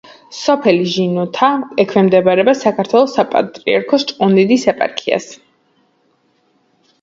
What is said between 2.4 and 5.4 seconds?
საქართველოს საპატრიარქოს ჭყონდიდის ეპარქიას.